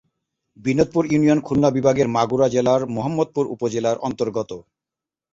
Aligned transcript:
Binodpur 0.59 1.03
union 1.05 1.39
Khulna 1.41 1.69
বিভাগের 1.71 2.07
মাগুরা 2.07 2.47
জেলার 2.49 2.81
মহম্মদপুর 2.95 3.45
উপজেলার 3.55 3.97
অন্তর্গত। 3.99 4.51